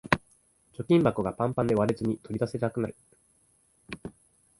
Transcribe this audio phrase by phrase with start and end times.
[0.73, 2.95] 貯金箱がパンパンで割れずに取り出せなくなる